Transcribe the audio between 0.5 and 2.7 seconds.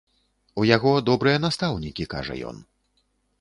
У яго добрыя настаўнікі, кажа ён.